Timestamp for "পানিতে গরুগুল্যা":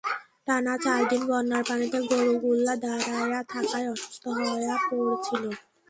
1.69-2.73